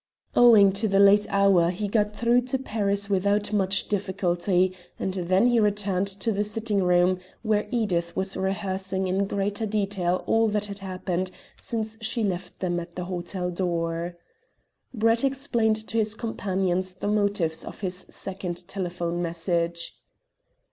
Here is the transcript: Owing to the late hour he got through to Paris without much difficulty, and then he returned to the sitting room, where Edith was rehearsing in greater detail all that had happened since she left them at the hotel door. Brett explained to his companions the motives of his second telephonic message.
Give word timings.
Owing 0.35 0.71
to 0.81 0.87
the 0.87 0.99
late 0.99 1.27
hour 1.29 1.69
he 1.69 1.87
got 1.87 2.15
through 2.15 2.41
to 2.47 2.57
Paris 2.57 3.07
without 3.07 3.53
much 3.53 3.87
difficulty, 3.87 4.75
and 4.97 5.13
then 5.13 5.45
he 5.45 5.59
returned 5.59 6.07
to 6.07 6.31
the 6.31 6.43
sitting 6.43 6.81
room, 6.83 7.19
where 7.43 7.67
Edith 7.69 8.15
was 8.15 8.35
rehearsing 8.35 9.05
in 9.05 9.27
greater 9.27 9.67
detail 9.67 10.23
all 10.25 10.47
that 10.47 10.65
had 10.65 10.79
happened 10.79 11.29
since 11.59 11.97
she 12.01 12.23
left 12.23 12.61
them 12.61 12.79
at 12.79 12.95
the 12.95 13.05
hotel 13.05 13.51
door. 13.51 14.17
Brett 14.91 15.23
explained 15.23 15.75
to 15.87 15.99
his 15.99 16.15
companions 16.15 16.95
the 16.95 17.07
motives 17.07 17.63
of 17.63 17.81
his 17.81 18.07
second 18.09 18.67
telephonic 18.67 19.19
message. 19.21 19.99